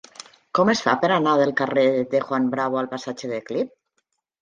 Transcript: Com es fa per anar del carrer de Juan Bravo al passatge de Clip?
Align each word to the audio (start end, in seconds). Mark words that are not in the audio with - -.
Com 0.59 0.71
es 0.73 0.81
fa 0.85 0.95
per 1.03 1.11
anar 1.17 1.35
del 1.43 1.53
carrer 1.61 1.85
de 2.17 2.25
Juan 2.27 2.51
Bravo 2.57 2.83
al 2.83 2.93
passatge 2.97 3.35
de 3.37 3.45
Clip? 3.53 3.75